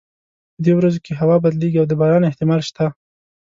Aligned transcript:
په 0.55 0.59
دې 0.65 0.71
ورځو 0.75 0.99
کې 1.05 1.17
هوا 1.21 1.35
بدلیږي 1.43 1.77
او 1.81 1.87
د 1.89 1.93
باران 2.01 2.23
احتمال 2.25 2.61
شته 2.69 2.85